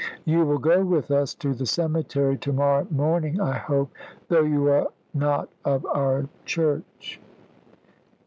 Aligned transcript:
You 0.25 0.43
will 0.47 0.57
go 0.57 0.83
with 0.83 1.11
us 1.11 1.35
to 1.35 1.53
the 1.53 1.67
cemetery 1.67 2.35
to 2.35 2.51
morrow 2.51 2.87
morning, 2.89 3.39
I 3.39 3.53
hope, 3.59 3.91
though 4.29 4.41
you 4.41 4.67
are 4.67 4.87
not 5.13 5.47
of 5.63 5.85
our 5.85 6.27
Church." 6.43 7.19